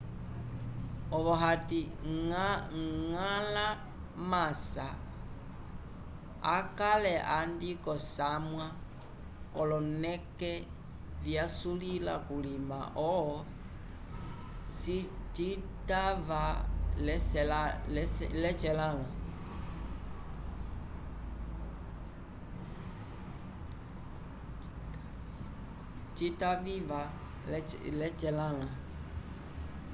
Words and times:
ovo 1.15 1.33
ati 1.51 1.79
ngala 3.11 3.67
masa 4.31 4.87
akale 6.57 7.13
andi 7.39 7.71
kosamwa 7.85 8.65
koloneke 9.55 10.51
vyasulila 11.23 12.13
kulima 12.27 12.79
ho 13.01 13.11
cita 15.35 16.03
viva 16.25 16.43
lecelanla 27.97 28.73